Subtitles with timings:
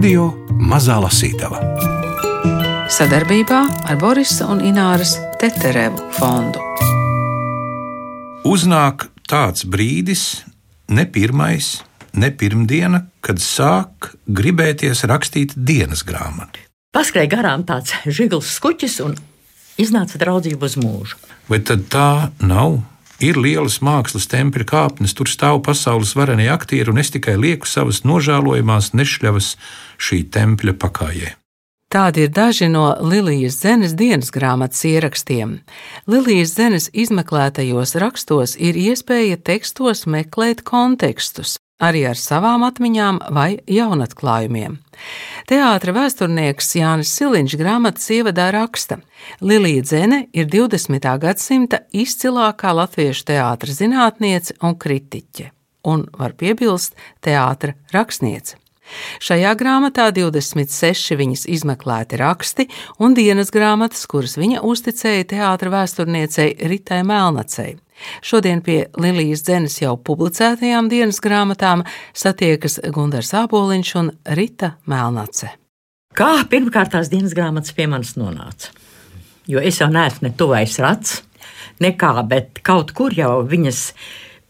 [0.00, 1.58] Radio Mazā Lasītava
[2.88, 6.62] sadarbībā ar Borisa un Ināras Teterevu fondu.
[8.48, 10.22] Uznāk tāds brīdis,
[10.88, 11.68] ne pirmais,
[12.16, 16.64] ne pirmdiena, kad sāk gribēties rakstīt dienas grāmatu.
[16.96, 19.18] Paskrēja garām tāds žigls skuķis un
[19.76, 21.20] iznāca draudzība uz mūžu.
[21.52, 22.80] Vai tad tā nav?
[23.20, 28.00] Ir lielas mākslas tempļa kāpnes, tur stāv pasaules varenie aktieri, un es tikai lieku savas
[28.08, 29.52] nožēlojamās nešļavas
[30.00, 31.34] šī tempļa pakājē.
[31.90, 35.56] Tādi ir daži no Lilijas Zenes dienas grāmatas ierakstiem.
[36.06, 44.78] Lilijas Zenes izmeklētajos rakstos ir iespēja tekstos meklēt kontekstus, arī ar savām atmiņām vai jaunatklājumiem.
[45.48, 49.00] Teātra vēsturnieks Jānis Siliņš grāmatas ievadā raksta:
[49.40, 51.10] Lilija Zene ir 20.
[51.24, 55.50] gadsimta izcilākā latviešu teātra zinātniece un kritiķe,
[55.88, 58.60] un, var piebilst, teātra rakstniece.
[59.22, 62.66] Šajā grāmatā 26 viņas izmeklēti raksti
[62.98, 67.76] un dienas grāmatas, kuras viņa uzticēja teātra vēsturniecei Ritai Melnacei.
[68.22, 71.84] Šodien pie Lilijas Dzenes jau publicētajām dienas grāmatām
[72.16, 75.54] satiekas Gunārs Āboliņš un Rita Melnace.
[76.16, 78.72] Kā pirmkārt tās dienas grāmatas pie manis nonāca?
[79.50, 81.20] Jo es jau neesmu ne tuvais rats,
[81.82, 83.84] nekā, bet kaut kur jau viņas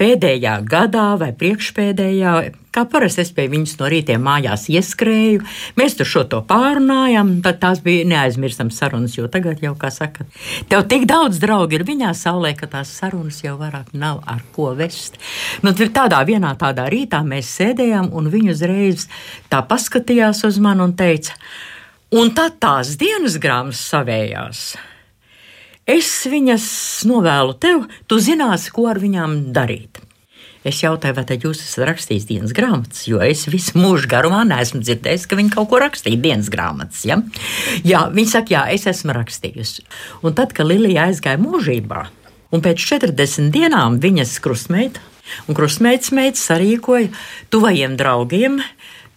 [0.01, 2.33] pēdējā gadā vai priekšpēdējā,
[2.73, 5.45] kā parasti es pie viņas no rītiem mājās ieskrēju.
[5.79, 10.27] Mēs tur šo to pārunājām, tad tās bija neaizmirstams sarunas, jo tagad jau, kā saka,
[10.71, 14.73] tev tik daudz draugu ir viņā saulē, ka tās sarunas jau vairāk nav ar ko
[14.79, 15.21] vest.
[15.67, 19.09] Nu, tādā vienā tādā rītā mēs sēdējām un viņa uzreiz
[19.53, 21.37] tā paskatījās uz mani un teica,
[22.17, 24.71] un tad tās dienas grāmatas savējās.
[25.91, 26.65] Es viņas
[27.11, 29.99] novēlu tev, tu zināsi, ko ar viņām darīt.
[30.61, 35.25] Es jautāju, vai jūs esat rakstījis dienas grāmatas, jo es visu mūžu garumā neesmu dzirdējis,
[35.27, 37.01] ka viņi kaut ko rakstīja dienas grāmatas.
[37.09, 37.17] Ja?
[37.81, 39.87] Jā, viņi saka, jā, es esmu rakstījusi.
[40.21, 42.05] Un tad, kad Lilija aizgāja mūžībā,
[42.53, 45.01] un pēc 40 dienām viņas krustmeita
[45.49, 47.09] un krustmeitas meita sarīkoja
[47.51, 48.61] tuvajiem draugiem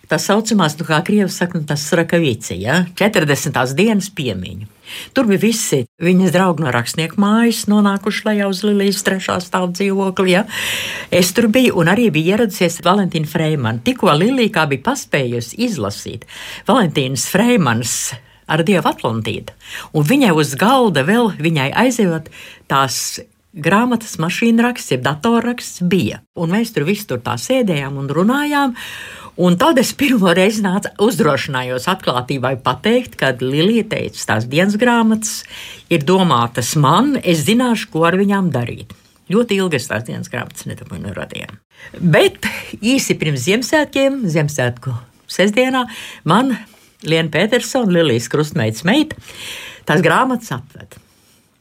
[0.09, 2.83] tā saucamās, nu, kā krievis saka, nu, tas rakavīci, ja?
[2.99, 3.59] 40.
[3.77, 4.72] dienas piemiņu.
[5.13, 10.29] Tur bija visi viņas draugi no rakstnieku mājas, nonākuši lejā uz Lilijas trešā stāvā dzīvokļa.
[10.31, 10.45] Ja?
[11.13, 13.81] Es tur biju, un arī bija ieradusies Valentīna Freimana.
[13.83, 16.27] Tikko Lilija kā bija paspējusi izlasīt
[16.69, 17.97] Valentīnas Freimans
[18.47, 19.53] ar Dievu Atlantīdu,
[19.95, 22.27] un viņai uz galda vēl viņai aizejot
[22.71, 23.21] tās
[23.53, 26.23] grāmatas, mašīna raksts, jeb datorraksts bija.
[26.35, 28.73] Un mēs tur visi tur tā sēdējām un runājām.
[29.35, 35.39] Un tad es pirmo reizi nācu, uzdrošinājos atklātībai pateikt, kad Lilija teica, tās dienas grāmatas
[35.89, 38.93] ir domātas man, es zināšu, ko ar viņām darīt.
[39.33, 41.49] Ļoti ilgi es tās dienas grāmatas nedabūju.
[41.97, 42.45] Bet
[42.83, 44.93] īsi pirms Ziemassvētkiem, Ziemassvētku
[45.33, 45.87] sestdienā,
[46.29, 46.53] man
[47.01, 49.17] Liena Petersona, Lilijas krustmeitas meita,
[49.89, 51.01] tās grāmatas apveda.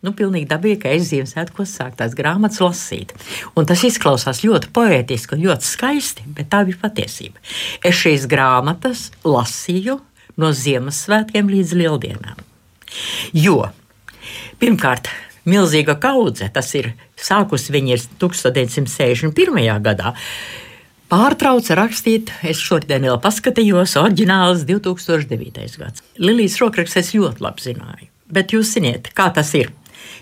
[0.03, 3.13] Nu, pilnīgi dabīgi, ka es Ziemassvētkos sāku tās grāmatas lasīt.
[3.55, 7.39] Un tas izklausās ļoti poētiski un ļoti skaisti, bet tā bija patiesība.
[7.87, 10.01] Es šīs grāmatas lasīju
[10.43, 12.41] no Ziemassvētkiem līdz Lieldienām.
[13.37, 13.69] Jo,
[14.59, 15.07] pirmkārt,
[15.49, 19.71] milzīga kaudze, tas ir sākus viņa ir 1961.
[19.87, 20.17] gadā.
[21.13, 25.77] Pārtrauca rakstīt, es šodien vēl paskatījos, oriģināls 2009.
[25.79, 26.03] gads.
[26.19, 28.09] Lilijas rokraksts es ļoti labi zināju.
[28.33, 29.69] Bet jūs zināt, kā tas ir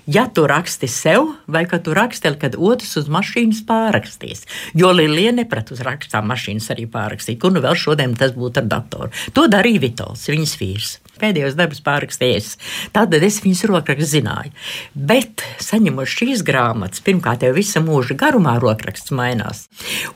[0.06, 4.46] ja tu raksti sev, vai ka tu raksti, kad otrs uz mašīnas pārrakstīs.
[4.74, 8.68] Jo Lilija neprat uz rakstām mašīnas arī pārrakstīt, kur nu vēl šodien tas būtu ar
[8.70, 9.12] datoru.
[9.36, 10.96] To darīja Vitols, viņas vīrs.
[11.20, 12.54] Pēdējos darbus pārrakstījis.
[12.96, 14.52] Tad es viņas rokrakstu zināju.
[14.94, 19.66] Bet, saņemot šīs grāmatas, pirmkārt, jau visa mūža garumā rokraksts mainās.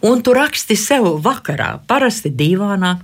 [0.04, 2.96] Un tu raksti sev vakarā, parasti divānā,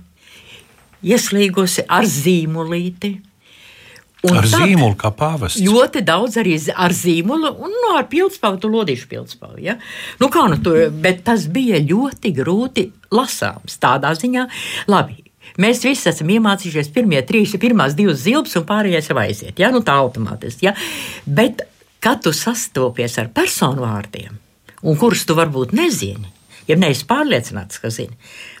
[1.05, 3.19] ieslīgusi ar zīmolīti
[4.29, 5.63] Un ar zīmolu kā pāvests.
[5.65, 9.57] Ļoti daudz arī ar zīmolu un no, ar pildspāvu, tu lodīšu pildspāvu.
[9.65, 9.79] Ja?
[10.21, 12.85] Nu, kā nu tur, bet tas bija ļoti grūti
[13.17, 14.47] lasāms tādā ziņā.
[14.91, 15.17] Labi,
[15.59, 19.57] Mēs visi esam iemācījušies pirmie trīs, pirmās divas zilbes, un pārējais jau aiziet.
[19.59, 19.71] Ja?
[19.73, 20.69] Nu, tā automātiski.
[20.69, 20.75] Ja?
[21.25, 21.65] Bet,
[22.03, 24.37] kad tu sastopies ar personu vārdiem,
[25.01, 26.29] kurus tu varbūt nezini,
[26.69, 28.15] ja neesi pārliecināts, ka zini,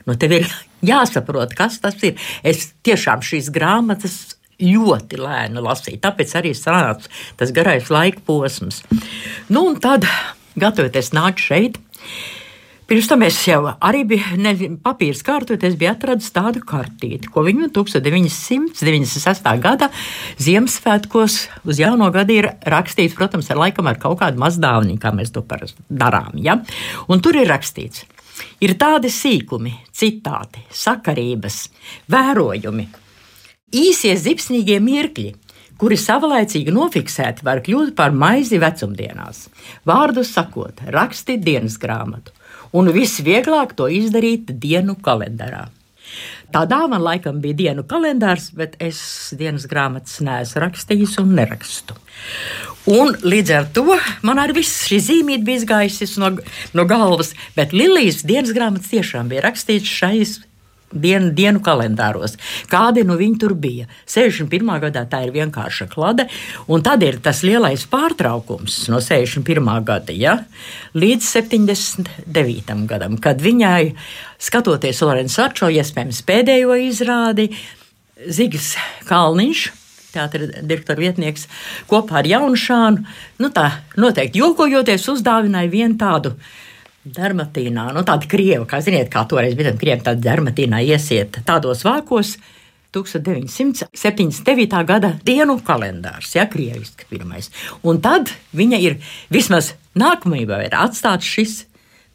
[0.09, 0.51] nu, tev ir
[0.83, 2.19] jāsaprot, kas tas ir.
[2.43, 4.19] Es tiešām šīs grāmatas
[4.61, 6.01] ļoti lēni lasīt.
[6.03, 7.09] Tāpēc arī sanāca
[7.39, 8.83] tas garais laika posms.
[9.49, 10.07] Nu, un tad,
[10.59, 11.81] gatavoties nākt šeit,
[12.91, 17.69] Pirms tam es jau arī biju papīrs kārtot, es biju atradis tādu kartīti, ko viņu
[17.71, 19.47] 1996.
[19.63, 19.87] gada
[20.35, 25.31] Ziemassvētkos uz jauno gadu ir rakstīts, protams, ar laikam ar kaut kādu mazdāvniņu, kā mēs
[25.31, 26.35] to parasti darām.
[26.43, 26.57] Ja?
[27.07, 28.03] Un tur ir rakstīts,
[28.61, 31.63] Ir tādi sīkumi, citāti, sakarības,
[32.11, 32.85] vērojumi,
[33.71, 35.31] īsie zipsnīgie mirkļi,
[35.81, 39.47] kuri savlaicīgi nofiksēti, var kļūt par maizi vecumdienās.
[39.87, 42.35] Vārdu sakot, rakstīt dienas grāmatu,
[42.77, 45.69] un visvieglāk to izdarīt dienu kalendārā.
[46.51, 48.99] Tādā man laikam bija dienu kalendārs, bet es
[49.39, 51.95] dienas grāmatas neesmu rakstījis un nerakstu.
[52.91, 53.95] Un līdz ar to
[54.25, 56.33] man arī viss šī zīmīte bija izgājusi no,
[56.75, 60.39] no galvas, bet Lilijas dienas grāmatas tiešām bija rakstīts šais
[60.93, 62.37] dienu, dienu kalendāros.
[62.71, 63.87] Kādi nu viņi tur bija?
[64.09, 64.71] 61.
[64.85, 66.27] gadā tā ir vienkārša klade,
[66.71, 69.71] un tad ir tas lielais pārtraukums no 61.
[69.87, 70.37] gada ja,
[70.93, 72.73] līdz 79.
[72.89, 73.93] gadam, kad viņai,
[74.41, 77.51] skatoties Lorenza Arčo, iespējams pēdējo izrādi,
[78.21, 78.75] Zigis
[79.09, 79.69] Kalniņš.
[80.11, 81.45] Teātris direktora vietnieks
[81.87, 83.05] kopā ar Jaunšānu.
[83.39, 86.49] Nu tā, noteikti jokojoties, uzdāvināja vienu tādu uh,
[87.01, 92.35] Dermatīnā, nu tāda krieva, kā ziniet, kā toreiz bija krievi, tāda dermatīnā iesiet tādos vākos.
[92.91, 94.83] 1979.
[94.83, 97.47] gada dienu kalendārs, ja krieviski pirmais.
[97.87, 98.97] Un tad viņa ir
[99.31, 101.53] vismaz nākamajā ir atstāts šis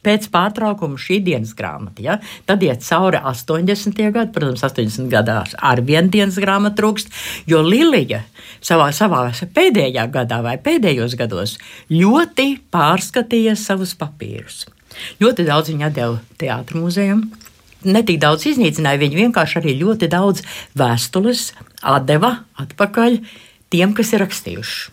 [0.06, 2.04] pēc pārtraukuma šī dienas grāmata.
[2.04, 2.18] Ja?
[2.46, 3.96] Tad iet cauri 80.
[3.96, 5.08] gadsimtam, protams, 80.
[5.10, 7.10] gadās ar vienu dienas grāmatu trūkst,
[7.50, 8.22] jo Lilija
[8.60, 11.56] savā, savā pēdējā gadā vai pēdējos gados
[11.90, 14.66] ļoti pārskatīja savus papīrus.
[15.22, 17.26] Ļoti daudz viņa deva teātros muzejam.
[17.87, 20.43] Ne tik daudz iznīcināja, viņa vienkārši arī ļoti daudz
[20.78, 21.50] vēstules
[22.08, 23.20] deva atpakaļ
[23.70, 24.93] tiem, kas ir rakstījuši.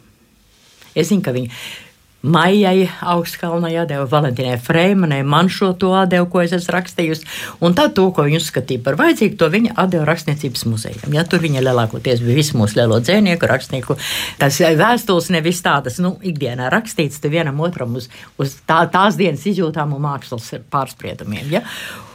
[0.93, 1.49] Es zinu, ka viņi
[2.23, 7.27] Maijai augstkalnā jādeva Valentīnai Freimanai, man šo to atdevu, ko es esmu rakstījusi.
[7.67, 11.17] Un tad to, ko viņa uzskatīja par vajadzīgu, to viņa atdeva rakstniecības muzejam.
[11.17, 13.97] Ja, tur viņa lielākoties bija visu mūsu lielo dzēnieku, rakstnieku.
[14.39, 18.07] Tas vēstules nevis tādas, nu, ikdienā rakstīts, te vienam otram uz,
[18.39, 21.51] uz tā, tās dienas izjūtām un mākslas pārspriedumiem.
[21.57, 21.67] Ja.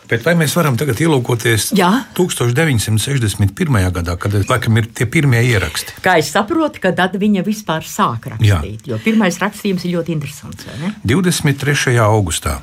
[0.08, 1.90] Bet vai mēs varam tagad ielūkoties Jā.
[2.16, 3.78] 1961.
[3.92, 5.98] gadā, kad laikam ir tie pirmie ieraksti?
[6.04, 8.94] Kā es saprotu, ka tad viņa vispār sāk rakstīt, Jā.
[8.94, 10.64] jo pirmais rakstījums ir ļoti interesants.
[11.04, 11.98] 23.
[12.00, 12.56] augustā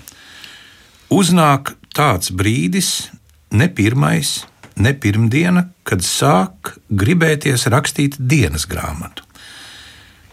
[1.13, 3.12] uznāk tāds brīdis,
[3.53, 4.42] ne pirmais,
[4.75, 9.24] ne pirmdiena, kad sāk gribēties rakstīt dienas grāmatu.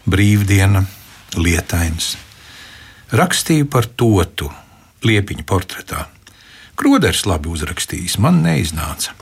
[0.09, 0.83] Brīvdiena,
[1.37, 2.15] lietains.
[3.13, 4.49] Rakstīju par totu
[5.05, 6.07] liepiņu portretā.
[6.79, 9.13] Kroders labi uzrakstījis, man neiznāca.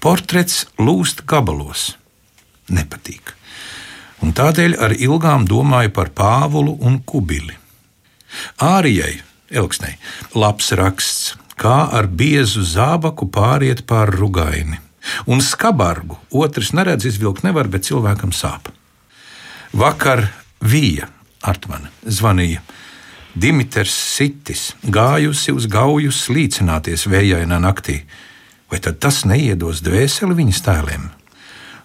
[0.00, 1.94] Portrets lūst gabalos.
[2.70, 3.34] Nepatīk.
[4.20, 7.56] Un tādēļ ar ilgām domāju par Pāvulu un Kubili.
[8.60, 9.20] Ārijai,
[9.50, 9.96] Elksnei,
[10.36, 14.78] labs raksts, kā ar biezu zābaku pāriet pāri rugaini.
[15.26, 18.68] Un skabargu otrs neredz izvilkt nevar, bet cilvēkam sāp.
[19.72, 20.26] Vakar
[20.60, 21.08] Vija
[21.40, 22.60] Artmane zvanīja
[23.34, 28.00] Dimitrs Sitis gājusi uz gauju slīcināties vējainā naktī,
[28.70, 31.06] vai tad tas neiedos dvēseli viņas tēliem?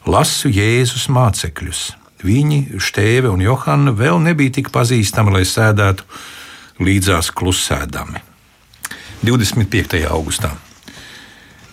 [0.09, 1.83] Lasu Jēzus mācekļus.
[2.25, 6.06] Viņi, Štēve un Johana, vēl nebija tik pazīstami, lai sēdētu
[6.81, 8.21] līdzās klusēdami.
[9.25, 10.01] 25.
[10.09, 10.51] augustā.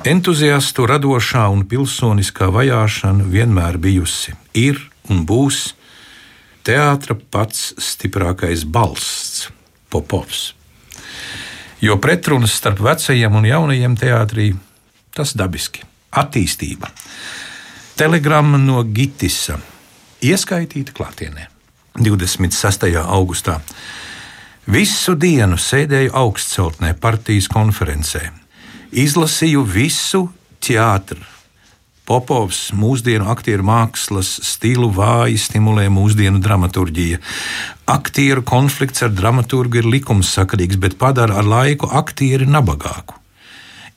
[0.05, 5.69] Entuziastu radošā un pilsoniskā vajāšana vienmēr bijusi, ir un būs
[6.67, 9.22] teātra pats stiprākais balsts.
[9.93, 10.53] Popovs.
[11.83, 14.53] Jo pretrunas starp vecajiem un jaunajiem teātrī
[15.13, 15.83] tas dabiski.
[16.13, 16.91] Attīstība.
[17.97, 19.59] Telegrama no Gitisa
[20.23, 21.49] ieskaitīta klātienē
[21.99, 22.89] 26.
[23.03, 23.59] augustā.
[24.73, 28.23] Visu dienu sēdēju augstceltnē partijas konferencē.
[28.93, 30.27] Izlasīju visu
[30.63, 31.32] teātru
[32.03, 37.21] Popovs mūsdienu aktieru mākslas stilu vāji stimulē mūsdienu dramaturģija.
[37.93, 43.15] Aktieru konflikts ar dramaturgu ir likumsakarīgs, bet padara ar laiku aktieri nabagāku.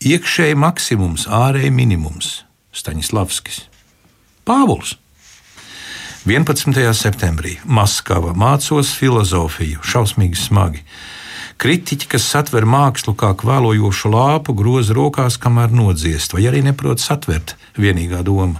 [0.06, 2.44] Iekšēji maksimums, ārēji minimums-
[2.80, 3.64] Staņislavskis.
[4.46, 4.96] Pāvils.
[6.26, 6.94] 11.
[6.94, 10.84] septembrī Maskava mācos filozofiju, šausmīgi smagi.
[11.56, 17.56] Kritiķi, kas satver mākslu kā kvēlojošu lāpu, groza rokās, kamēr nodziest, vai arī neprot satvert
[17.80, 18.60] vienīgā doma.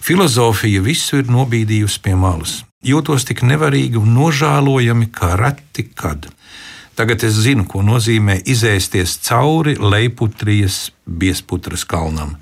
[0.00, 2.62] Filozofija visu ir nobīdījusi pie malas.
[2.86, 6.28] Jūtos tik nevarīgi un nožēlojami kā reti kad.
[6.96, 12.36] Tagad es zinu, ko nozīmē izēsties cauri leiputrijas biesputras kalnam.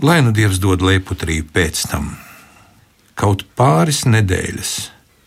[0.00, 2.14] Lai nu Dievs dod leiputriju pēc tam.
[3.18, 4.72] Kaut pāris nedēļas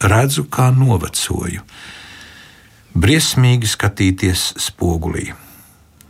[0.01, 1.61] redzu, kā novecoju
[2.95, 5.29] briesmīgi skatīties spogulī.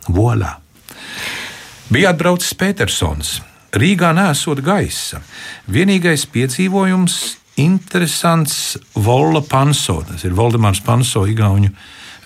[0.08, 0.56] Volā!
[1.90, 3.40] Bija atbraucis Petersons.
[3.76, 5.20] Rīgā nesot gaisa.
[5.68, 7.36] Vienīgais piedzīvojums-
[7.68, 10.02] interesants Vola Panso.
[10.02, 11.74] Tas ir Valdemārs Panso, Igaunijas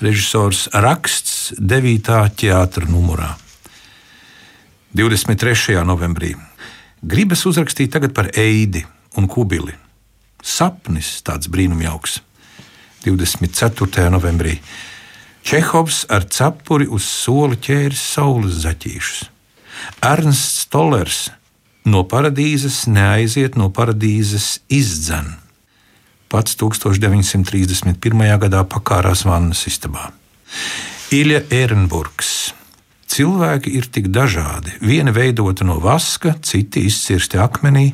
[0.00, 2.30] režisors raksts 9.
[2.36, 3.34] teātra numurā.
[4.96, 5.84] 23.
[5.86, 6.32] novembrī.
[7.00, 8.82] Gribas uzrakstīt tagad par Eidi
[9.16, 9.76] un Kubili.
[10.42, 12.20] Sapnis tāds brīnumjauks.
[13.04, 14.10] 24.
[14.12, 14.58] novembrī.
[15.42, 19.20] Čehovs ar cepuri uz soli ķēris saules zaķīšus.
[20.04, 21.30] Ernsts Tollers
[21.88, 25.32] no paradīzes neaiziet, no paradīzes izdzen.
[26.30, 28.24] Pats 1931.
[28.44, 30.10] gadā pakārās vannas istabā.
[31.10, 32.52] Ilja Ehrenburgs.
[33.10, 34.76] Cilvēki ir tik dažādi.
[34.84, 37.88] Viena veidota no vaska, citi izcirsti akmenī.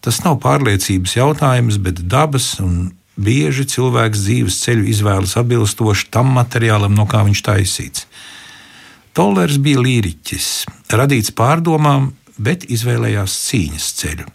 [0.00, 6.94] Tas nav pārliecības jautājums, bet dabas un bieži cilvēks dzīves ceļu izvēlas atbilstoši tam materiālam,
[6.96, 8.06] no kā viņš taisīts.
[9.16, 10.48] Tollers bija līriķis,
[10.94, 14.28] radīts pārdomām, bet izvēlējās cīņas ceļu.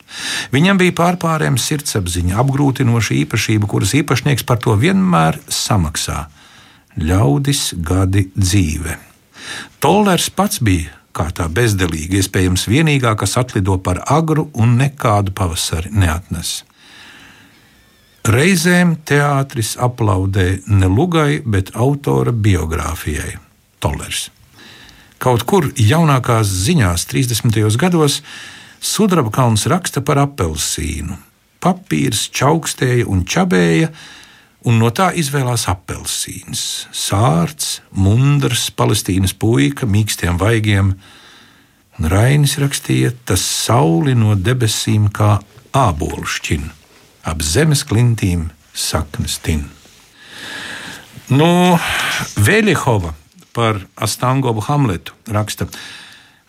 [0.53, 6.27] Viņam bija pārpārējama sirdsapziņa, apgrūtinoša īpašība, kuras īpašnieks par to vienmēr samaksā-
[7.09, 8.99] ļaudis gadi dzīve.
[9.79, 15.93] Tollers pats bija kā tā bezdelīga, iespējams, vienīgā, kas atlido par agru un nekādu pavasari
[15.95, 16.63] neatnes.
[18.25, 23.35] Reizēm teātris aplaudē ne lugai, bet autora biogrāfijai-
[23.81, 24.31] Tollers.
[25.21, 27.77] Kaut kur jaunākās ziņās, 30.
[27.77, 28.21] gados,
[28.81, 31.17] Sudraba kalns raksta par apelsīnu.
[31.61, 33.91] Papīrs čaukstēja un čabēja,
[34.65, 36.87] un no tā izvēlās apelsīns.
[36.91, 40.95] Sārts, mundrs, palestīnas puika, mīkstiem vaigiem.
[41.99, 45.39] Un Rainis rakstīja, tas sauli no debesīm kā
[45.73, 46.71] ābolu šķin,
[47.25, 49.65] ap zemes klintīm saknes tin.
[51.31, 51.77] Nu,
[52.37, 53.15] Vēļihova
[53.55, 55.65] par Astangovu Hamletu raksta.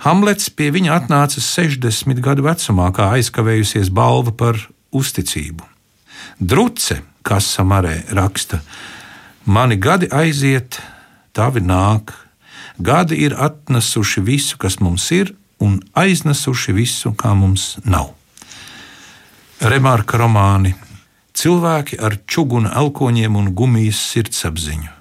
[0.05, 4.59] Hamlets pie viņa atnāca 60 gadu vecumā, kā aizkavējusies balva par
[4.93, 5.65] uzticību.
[6.37, 8.61] Druce, kas samarē, raksta:
[9.47, 10.81] Mani gadi aiziet,
[11.33, 12.13] tavi nāk,
[12.77, 18.16] gadi ir atnesuši visu, kas mums ir, un aiznesuši visu, kā mums nav.
[19.61, 20.75] Remarka romāni
[21.37, 24.97] Cilvēki ar čuguna elkoņiem un gumijas sirdsapziņu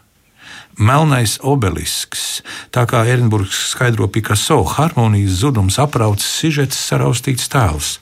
[0.75, 2.43] melnais obelisks.
[2.71, 7.97] Tā kā Ernburgs skaidro Picasso, harmonijas zudums aprauts sižets saraustīts tēls,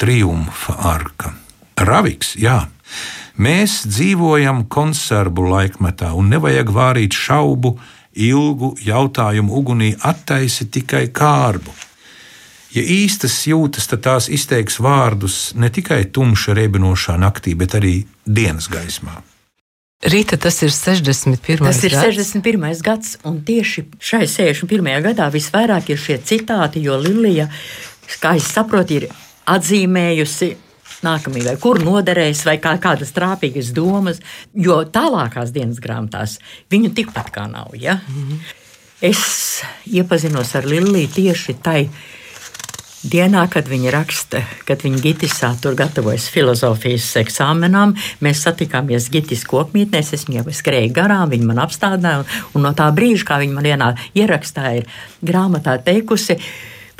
[0.00, 1.34] triumfa arka.
[1.78, 2.64] Raviks, jā.
[3.38, 7.76] Mēs dzīvojam konservu laikmetā, un nevajag vārīt šaubu,
[8.12, 11.72] ilgu jautājumu ugunī attaisi tikai kārbu.
[12.72, 18.70] Ja īstas jūtas, tad tās izteiks vārdus ne tikai tumša riebinošā naktī, bet arī dienas
[18.72, 19.20] gaismā.
[20.02, 21.62] Rīta, tas ir 61.
[21.62, 22.16] Tas ir gads.
[22.16, 22.80] 61.
[22.82, 24.88] gads, un tieši šai 61.
[25.04, 27.46] gadā visvairāk ir šie citāti, jo Lilija,
[28.22, 29.06] kā es saprotu, ir
[29.52, 30.48] atzīmējusi
[31.06, 34.18] nākamie, vai kur noderēs, vai kā, kādas trāpīgas domas,
[34.54, 36.38] jo tālākās dienas grāmatās
[36.72, 37.76] viņu tikpat kā nav.
[37.78, 38.00] Ja?
[38.08, 38.58] Mm -hmm.
[39.02, 41.88] Es iepazinos ar Liliju tieši tajā
[43.02, 50.12] dienā, kad viņa raksta, kad viņa Gitisā tur gatavojas filozofijas eksāmenām, mēs satikāmies Gitis kokmītnēs,
[50.16, 53.90] es viņai skrēju garām, viņa man apstādināja, un, no tā brīža, kā viņa man vienā
[54.18, 54.90] ierakstā ir
[55.24, 56.38] grāmatā teikusi,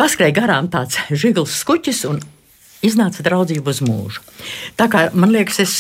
[0.01, 2.23] paskrēja garām tāds žigls skuķis un
[2.83, 4.25] iznāca draudzība uz mūžu.
[4.79, 5.77] Tā kā man liekas, es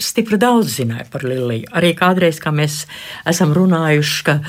[0.00, 1.68] stipri daudz zināju par Liliju.
[1.76, 2.84] Arī kādreiz, kā mēs
[3.28, 4.40] esam runājuši, ka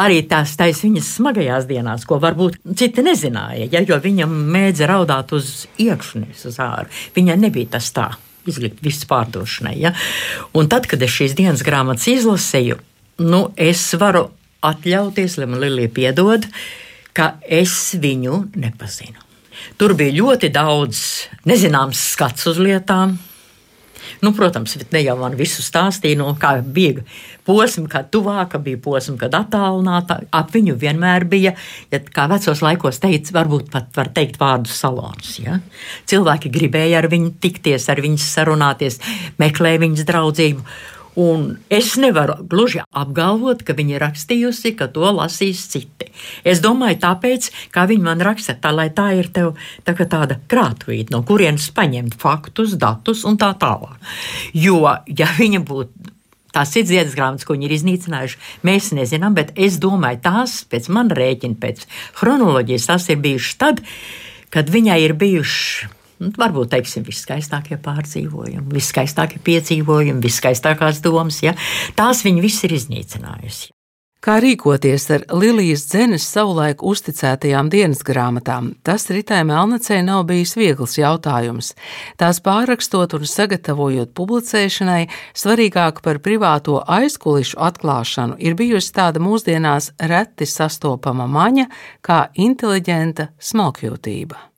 [0.00, 5.34] arī tās taisa viņas smagajās dienās, ko varbūt citi nezināja, ja, jo viņa mēdza raudāt
[5.36, 6.88] uz iekšā, nevis uz ārā.
[7.16, 8.12] Viņai nebija tas tā.
[8.44, 9.78] Izlikt visu pārdošanai.
[9.80, 9.94] Ja?
[10.52, 12.76] Un tad, kad es šīs dienas grāmatas izlasīju,
[13.24, 14.26] nu, es varu
[14.64, 16.44] atļauties, lai man Lilija piedod,
[17.16, 19.22] ka es viņu nepazinu.
[19.80, 21.00] Tur bija ļoti daudz
[21.48, 23.16] nezināms skats uz lietām,
[24.24, 27.02] Nu, protams, ne jau man visu stāstīja, no kā bija
[27.44, 30.20] posms, kad tuvāka bija posms, kad attālināta.
[30.32, 31.52] Ap viņu vienmēr bija,
[31.92, 35.36] ja kā vecos laikos teica, varbūt pat var teikt vārdu salons.
[35.42, 35.60] Ja?
[36.08, 39.00] Cilvēki gribēja ar viņu tikties, ar viņu sarunāties,
[39.42, 40.66] meklēja viņas draudzību.
[41.20, 46.10] Un es nevaru gluži apgalvot, ka viņa rakstījusi, ka to lasīs citi.
[46.42, 49.54] Es domāju, tāpēc, kā viņa man raksta, tā, lai tā ir tev
[49.86, 53.94] tā tāda krātuīte, no kurienes paņemt faktus, datus un tā tālāk.
[54.58, 56.12] Jo, ja viņa būtu
[56.54, 58.38] tās ir dziedas grāmatas, ko viņi ir iznīcinājuši.
[58.66, 61.82] Mēs nezinām, bet es domāju, tās pēc manas rēķina, pēc
[62.20, 63.82] chronoloģijas, tās ir bijušas tad,
[64.54, 71.42] kad viņai ir bijuši Nu, varbūt teiksim, viskaistākie pārdzīvojumi, viskaistākie piedzīvojumi, viskaistākās domas.
[71.42, 71.56] Ja?
[71.98, 73.74] Tās viņa viss ir iznīcinājusi.
[74.24, 80.96] Kā rīkoties ar Lilijas dzenes savulaik uzticētajām dienas grāmatām, tas Ritai Melnacei nav bijis viegls
[80.96, 81.74] jautājums.
[82.16, 90.48] Tās pārrakstot un sagatavojot publicēšanai, svarīgāk par privāto aizkulišu atklāšanu ir bijusi tāda mūsdienās reti
[90.48, 91.68] sastopama maņa
[92.00, 94.53] kā inteliģenta smalkjūtība.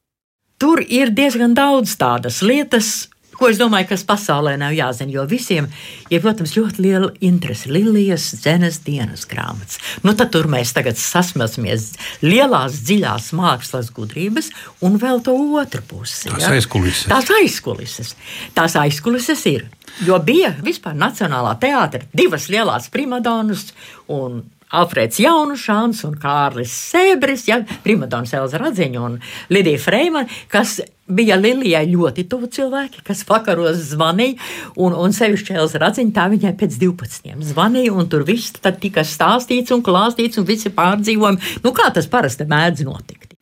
[0.59, 5.67] Tur ir diezgan daudz tādas lietas, Ko es domāju, kas pasaulē nav jāzina, jo visiem
[6.09, 7.69] ir, protams, ļoti liela interese.
[7.69, 9.77] Lilijas dzenes dienas grāmatas.
[10.07, 11.91] Nu, tad tur mēs tagad sasmelsimies
[12.25, 14.49] lielās, dziļās mākslas gudrības
[14.87, 16.31] un vēl to otru pusi.
[16.31, 16.55] Tās ja?
[16.57, 17.05] aizkulises.
[17.13, 18.15] Tās aizkulises.
[18.57, 19.69] Tās aizkulises ir.
[20.07, 23.69] Jo bija vispār Nacionālā teātris, divas lielās primadonas
[24.13, 29.20] un Alfrēds Jaunušāns un Kārlis Sēbris, ja, Primadons Elza Radziņa un
[29.54, 34.35] Lidija Freimana, kas bija Lilijai ļoti tuvu cilvēki, kas vakaros zvanīja,
[34.82, 39.75] un, un sevišķi Elza Radziņa, tā viņai pēc 12 zvanīja, un tur viss tika stāstīts
[39.76, 43.37] un klāstīts, un visi pārdzīvojumi, nu kā tas parasti mēdz notikt.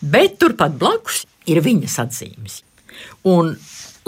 [0.00, 2.62] Bet turpat blakus ir viņas atzīmes.
[3.28, 3.52] Un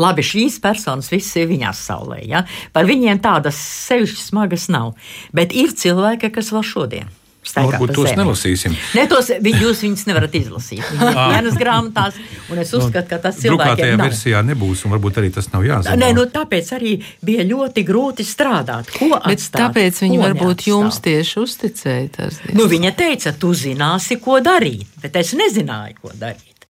[0.00, 2.20] Labi, šīs personas visas ir viņās saulē.
[2.24, 2.44] Ja?
[2.72, 4.94] Par viņiem tādas sevišķi smagas nav.
[5.36, 7.16] Bet ir cilvēki, kas vēl šodien.
[7.40, 8.20] Varbūt tos zemi.
[8.20, 8.74] nelasīsim.
[8.94, 10.82] Ne, tos, jūs viņus nevarat izlasīt.
[10.84, 12.18] Viņas ir vienas grāmatās,
[12.52, 14.10] un es uzskatu, ka tas cilvēkiem nav.
[14.10, 15.96] versijā nebūs, un varbūt arī tas nav jāzina.
[15.98, 16.92] Nē, nu, tāpēc arī
[17.24, 18.92] bija ļoti grūti strādāt.
[18.92, 19.56] Ko atstāt?
[19.56, 20.68] Tāpēc viņi varbūt neatstāt?
[20.68, 22.12] jums tieši uzticēja.
[22.18, 26.68] Tas, nu, viņa teica, tu zināsi, ko darīt, bet es nezināju, ko darīt.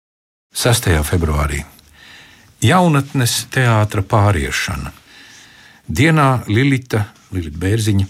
[0.55, 0.93] 6.
[1.11, 1.65] februārī
[2.63, 4.93] jaunatnes teātra pāriešana.
[5.87, 8.07] Dienā Lilita, Lilita Bērziņa,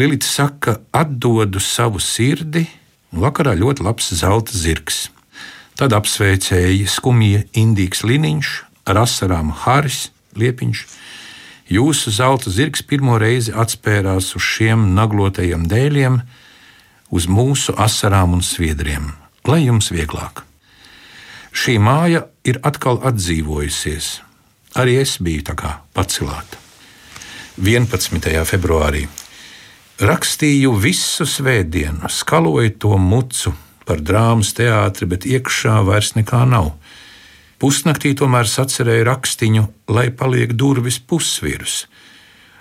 [0.00, 2.64] Lilita saka, atdodu savu sirdi,
[3.12, 5.08] un vakarā ļoti labs zelta zirgs.
[5.76, 8.50] Tad apsveicēja skumja indīgs liniņš
[8.90, 10.84] ar asarām Haris Liepiņš.
[11.70, 16.20] Jūsu zelta zirgs pirmo reizi atspērās uz šiem naglotajiem dēļiem,
[17.10, 19.12] uz mūsu asarām un sviedriem,
[19.46, 20.49] lai jums vieglāk.
[21.50, 24.20] Šī māja ir atkal atdzīvojusies.
[24.78, 26.58] Arī es biju tā kā pacilāta.
[27.60, 28.30] 11.
[28.46, 29.08] februārī
[30.00, 33.52] rakstīju visu svētdienu, skaloju to mucu
[33.84, 36.72] par drāmas teātri, bet iekšā vairs nekā nav.
[37.60, 41.84] Pusnaktī tomēr sacerēju rakstiņu, lai paliek durvis pusvirus.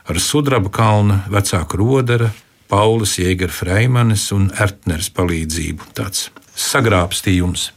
[0.10, 2.34] Ar sudraba kalna vecāku rodera,
[2.70, 5.94] Paulas Jēgera Freimanes un Ertners palīdzību.
[5.98, 6.28] Tāds
[6.60, 7.70] sagrābstījums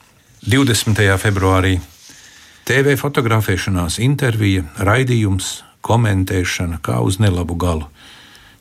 [0.42, 0.98] 20.
[1.22, 1.76] februārī
[2.66, 7.86] TV fotografēšanās, intervija, raidījums, komentēšana kā uz nelabu galu.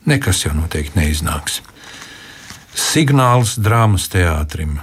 [0.06, 1.58] Nekas jau noteikti neiznāks.
[2.78, 4.76] Signāls drāmas teātrim.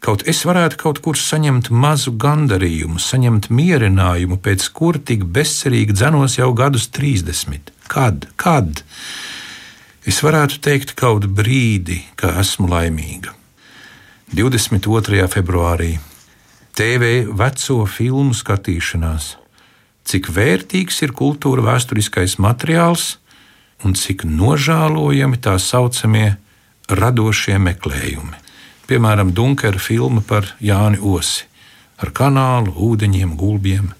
[0.00, 6.38] Kaut es varētu kaut kur saņemt mazu gandarījumu, saņemt mierinājumu, pēc kura tik bezcerīgi dzenos
[6.38, 7.68] jau gadus 30.
[7.92, 8.30] Kad?
[8.40, 8.80] Kad?
[10.08, 13.36] Es varētu teikt kaut brīdi, ka esmu laimīga.
[14.32, 15.28] 22.
[15.28, 15.92] februārī
[16.74, 19.36] TV veco filmu skatīšanās,
[20.10, 23.12] cik vērtīgs ir kultūra vēsturiskais materiāls
[23.86, 26.32] un cik nožēlojami tā saucamie
[26.90, 28.42] radošie meklējumi.
[28.90, 31.46] Piemēram, Dunkera filma par Jāni Osi
[32.02, 33.94] ar kanālu, ūdeņiem, gulbiem.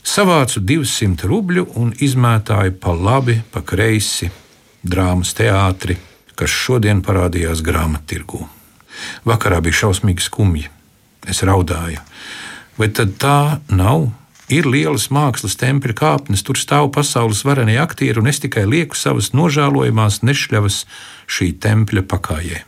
[0.00, 4.32] Savācu 200 rubļu un izmētāju pa labi, pa kreisi
[4.80, 6.00] drāmas teātri,
[6.40, 8.46] kas šodien parādījās grāmattirgū.
[9.28, 10.70] Vakarā bija šausmīgi skumji
[11.28, 12.00] Es raudāju.
[12.80, 14.08] Vai tad tā nav?
[14.50, 19.30] Ir lielas mākslas tempļa kāpnes, tur stāv pasaules varenie aktieri, un es tikai lieku savas
[19.30, 20.80] nožēlojamās nešļavas
[21.30, 22.64] šī tempļa pakājē.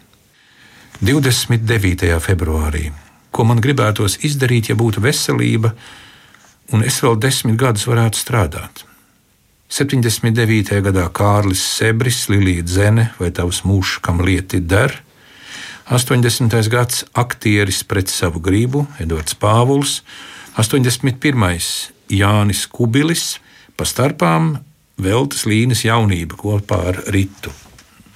[1.02, 2.12] 29.
[2.22, 2.92] februārī,
[3.34, 5.72] ko man gribētos izdarīt, ja būtu veselība,
[6.70, 8.84] un es vēl desmit gadus varētu strādāt.
[9.72, 10.78] 79.
[10.84, 15.00] gadā Kārlis Sebris, Lilija Zene vai tavs mūžs, kam lieti der,
[15.90, 16.68] 80.
[16.70, 20.00] gads aktieris pret savu gribu, Edvards Pāvils,
[20.58, 21.88] 81.
[22.12, 23.38] Jānis Kubilis,
[23.76, 24.58] pa starpām
[25.02, 27.50] Veltes līnijas jaunība kopā ar Ritu,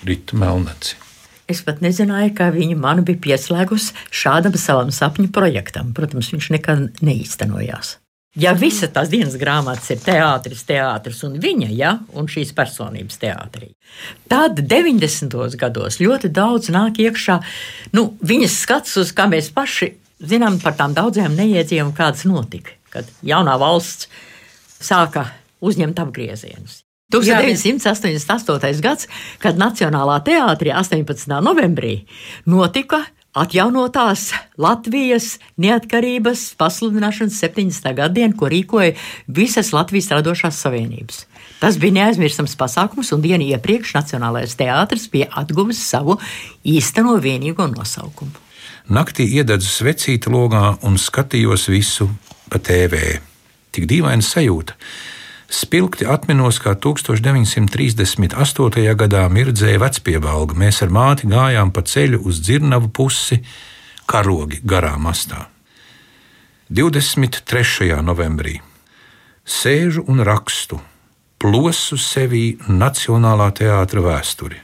[0.07, 0.99] Ritu Melnaci.
[1.47, 5.93] Es pat nezināju, ka viņa man bija pieslēgusi šādam savam sapņu projektam.
[5.95, 7.97] Protams, viņš nekad neīstenojās.
[8.37, 13.71] Ja visa tās dienas grāmatas ir teātris, teātris un viņa, ja, un šīs personības teātrī,
[14.29, 15.57] tad 90.
[15.57, 17.39] gados ļoti daudz nāk iekšā
[17.97, 23.09] nu, viņas skats uz, kā mēs paši zinām par tām daudzajām neiedzīvām, kādas notika, kad
[23.25, 24.11] jaunā valsts
[24.85, 25.31] sāka
[25.65, 26.83] uzņemt apgriezienus.
[27.15, 28.81] 1988.
[28.83, 29.07] gads,
[29.39, 31.39] kad Nacionālā teātrī 18.
[31.41, 32.01] novembrī
[32.51, 33.05] notika
[33.37, 37.93] atjaunotās Latvijas neatkarības pasludināšanas 70.
[37.99, 38.95] gadienu, ko rīkoja
[39.29, 41.25] visas Latvijas radošās savienības.
[41.61, 46.19] Tas bija neaizmirstams pasākums, un dienu iepriekš Nacionālais teātris bija atguvis savu
[46.65, 48.45] īsteno vienīgo nosaukumu.
[48.93, 52.07] Naktī iededzu svecīti logā un skatījos visu
[52.53, 53.17] pa TV.
[53.75, 54.77] Tik dīvaina sajūta.
[55.47, 58.83] Spilgti atminos, kā 1938.
[58.99, 60.59] gadā mirdzēja vecpiebalga.
[60.59, 63.39] Mēs ar māti gājām pa ceļu uz dzirnavu pusi,
[64.11, 65.47] karogi garā mastā.
[66.71, 68.03] 23.
[68.03, 68.61] novembrī
[69.47, 70.81] sēžu un rakstu
[71.39, 74.59] plosu sevī Nacionālā teātra vēsturi.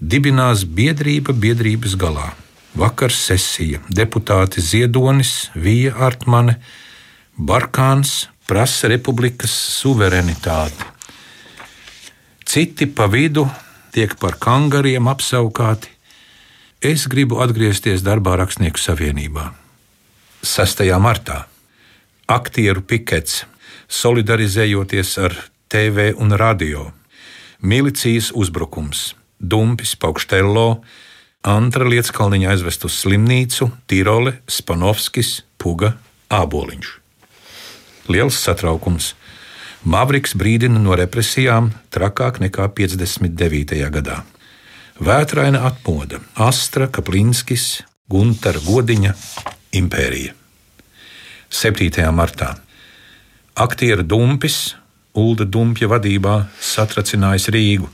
[0.00, 2.32] Dibinās biedrība biedrības galā.
[2.78, 6.60] Vakar sesija, deputāti Ziedonis, Vija Artmane,
[7.36, 10.86] Barkāns prasa republikas suverenitāti.
[12.48, 13.44] Citi pa vidu
[13.92, 15.92] tiek par kangariem apsaukāti.
[16.80, 19.50] Es gribu atgriezties darbā Rakstnieku savienībā.
[20.46, 20.86] 6.
[21.02, 21.42] martā
[22.28, 23.42] aktieru pikets
[23.88, 25.34] solidarizējoties ar
[25.68, 26.92] TV un radio.
[27.60, 30.68] Milicijas uzbrukums, Dumpis, Paukštello,
[31.48, 35.96] Antra Lietskalniņa aizvest uz slimnīcu, Tirole, Spanovskis, Puga,
[36.30, 36.97] Āboliņš.
[38.08, 39.12] Liels satraukums.
[39.84, 43.76] Mavriks brīdina no represijām trakāk nekā 59.
[43.94, 44.22] gadā.
[44.98, 49.12] Vētraina atmoda, Astra, Kaplinskis, Gunter, Godiņa,
[49.78, 50.32] Impērija.
[51.48, 52.08] 7.
[52.12, 52.56] martā
[53.58, 54.76] Aktiera Dumpis,
[55.18, 57.88] Ulda Dumpja vadībā, satracinājis Rīgu.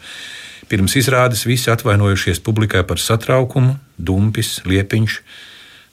[0.68, 5.18] Pirms izrādes visi atvainojušies publikai par satraukumu, Dumpis, Liepiņš,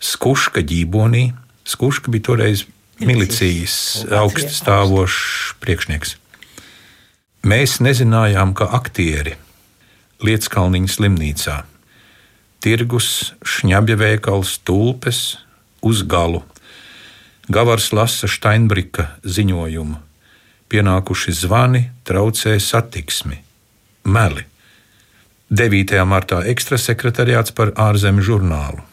[0.01, 1.31] Skuška ģībonī.
[1.67, 2.65] Skuška bija toreiz
[3.06, 6.16] milicijas augsts stāvošs priekšnieks.
[7.42, 9.38] Mēs nezinājām, ka aktieri
[10.22, 11.56] Lietskalniņa slimnīcā,
[12.62, 15.40] tirgus, šņabja veikals, tulpes
[15.82, 16.44] uz galu
[17.52, 19.98] Gavars lasa Steinbrika ziņojumu.
[20.72, 23.42] Pienākuši zvani, traucē satiksmi,
[24.08, 24.46] meli.
[25.52, 25.98] 9.
[26.08, 28.86] martā ekstrasekretariāts par ārzemju žurnālu.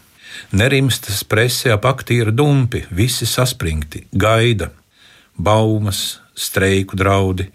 [0.52, 4.70] Nerimstas presē ap aktīra dumpi, visi saspringti, gaida,
[5.36, 7.48] baumas, streiku draudi,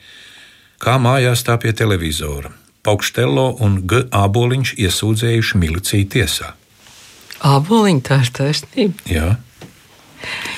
[0.84, 2.52] kā mājās tā pie televizora.
[2.84, 4.04] Paukštello un G.
[4.12, 6.52] Āboliņš iesūdzējuši miliciju tiesā.
[7.48, 9.08] Āboliņš tā ir taisnība.
[9.08, 9.30] Jā.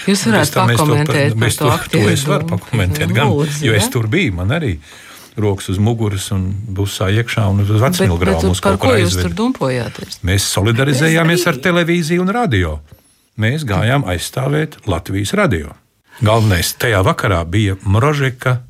[0.06, 2.06] Jūs varētu pakomentēt to, par to aktieru.
[2.06, 4.76] To es varu pakomentēt, gan, Lūdzu, jo es tur biju, man arī
[5.38, 8.62] rokas uz muguras un busā iekšā un uz aizved.
[8.64, 10.22] Par ko jūs tur dumpojāties?
[10.28, 12.78] Mēs solidarizējāmies ar televīziju un radio.
[13.42, 15.74] Mēs gājām aizstāvēt Latvijas radio.
[16.24, 18.62] Galvenais tajā vakarā bija Mrožeka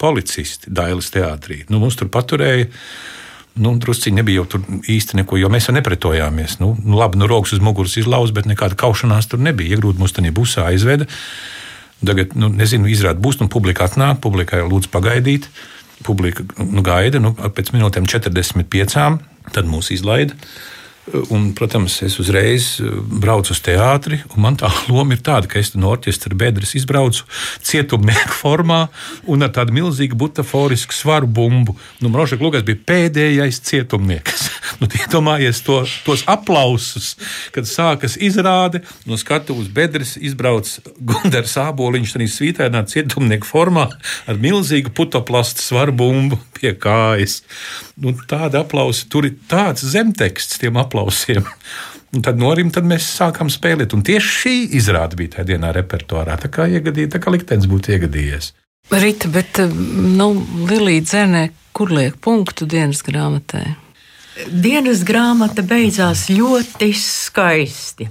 [0.00, 1.64] policisti Dailas teātrī.
[1.68, 2.70] Nu, mums tur paturēja
[3.60, 6.58] nu, drusciņi nebija jau tur īsti neko, jo mēs jau nepretojāmies.
[6.60, 9.76] Nu, nu labi, nu, rokas uz muguras izlauz, bet nekāda kaušanās tur nebija.
[9.76, 11.08] Iegrūda mums tajā busā aizveda.
[12.04, 15.48] Tagad, nu, nezinu, izrāda būs, un publika atnāk, publikai lūdzu pagaidīt.
[16.04, 18.96] Publika nu, gaida, nu, pēc minūtēm 45,
[19.54, 20.36] tad mūs izlaida.
[21.06, 22.90] Un, protams, es uzreiz eh,
[23.22, 27.22] braucu uz teātri, un man tā loma ir tāda, ka es no orķestra bedres izbraucu
[27.62, 28.80] cietumnieku formā
[29.30, 31.76] un ar tādu milzīgu butaforisku svaru bumbu.
[32.02, 34.48] Nu, Mroža Lūgas bija pēdējais cietumnieks.
[34.80, 37.14] nu, iedomājies to, tos aplausus,
[37.54, 43.86] kad sākas izrāde, no skatuves bedres izbrauc Gundars Āboliņš, arī svītēnā cietumnieku formā
[44.26, 47.44] ar milzīgu putoplastu svaru bumbu pie kājas.
[47.94, 50.95] Nu, tāda aplausa, tur ir tāds zemteksts tiem aplausiem.
[52.14, 53.92] Un tad norim, tad mēs sākām spēlēt.
[53.96, 56.38] Un tieši šī izrāde bija tajā dienā repertuārā.
[56.40, 58.52] Tā kā, iegadīja, tā kā liktenis būtu iegadījies.
[58.94, 60.28] Rita, bet nu,
[60.68, 61.42] Lilija Dzene,
[61.74, 63.74] kur liek punktu dienas grāmatai?
[64.46, 68.08] Dienas grāmata beidzās ļoti skaisti.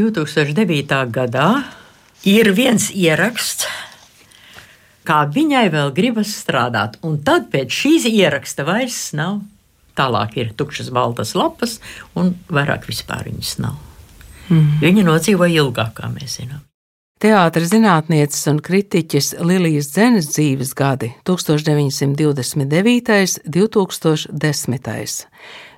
[0.00, 1.04] 2009.
[1.12, 1.50] gadā
[2.24, 3.68] ir viens ieraksts
[5.10, 6.98] kā viņai vēl gribas strādāt.
[7.06, 9.40] Un tad pēc šīs ieraksta vairs nav.
[10.00, 11.76] Tālāk ir tukšas baltas lapas,
[12.16, 13.76] un vairāk vispār viņas nav.
[14.48, 14.80] Mm.
[14.80, 16.64] Viņa nodzīvoja ilgāk, kā mēs zinām.
[17.20, 22.08] Teātris zinātnieces un kritiķis Lilijas Dzenes dzīves gadi 1929.
[22.08, 22.14] un
[23.52, 25.26] 2010.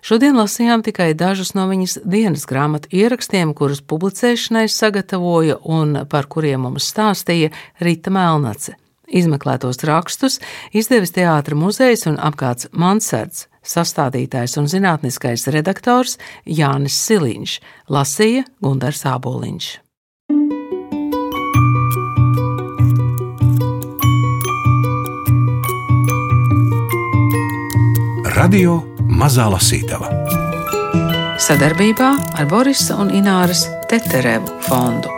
[0.06, 6.68] Šodien lasījām tikai dažus no viņas dienas grāmatu ierakstiem, kurus publicēšanai sagatavoja un par kuriem
[6.68, 7.50] mums stāstīja
[7.82, 8.78] Rita Melnace.
[9.10, 10.38] Izmeklētos rakstus
[10.70, 19.78] izdevis Teātra muzejs un apgāds Mansards, sastādītājs un zinātniskais redaktors Jānis Siliņš, lasīja Gundars Āboliņš.
[28.32, 30.08] Radio Mazā Lasītava
[31.42, 35.10] sadarbībā ar Borisa un Ināras Teterevu fondu.